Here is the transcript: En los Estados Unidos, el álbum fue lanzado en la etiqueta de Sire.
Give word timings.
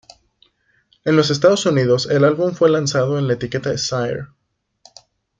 En 1.05 1.15
los 1.15 1.29
Estados 1.29 1.67
Unidos, 1.67 2.07
el 2.09 2.23
álbum 2.23 2.55
fue 2.55 2.71
lanzado 2.71 3.19
en 3.19 3.27
la 3.27 3.33
etiqueta 3.35 3.69
de 3.69 3.77
Sire. 3.77 4.29